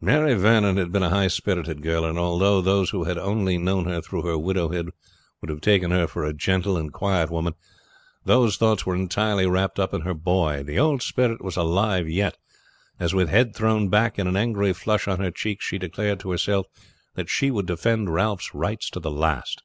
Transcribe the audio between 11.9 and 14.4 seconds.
yet, as with head thrown back, and an